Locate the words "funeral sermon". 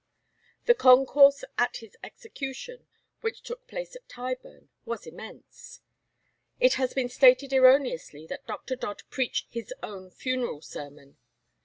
10.09-11.17